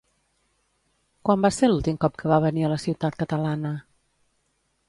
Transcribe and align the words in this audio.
Quan 1.29 1.43
va 1.47 1.51
ser 1.57 1.69
l'últim 1.69 2.01
cop 2.05 2.17
que 2.21 2.31
va 2.33 2.41
venir 2.47 2.67
a 2.69 2.75
la 2.75 2.81
ciutat 2.87 3.23
catalana? 3.23 3.77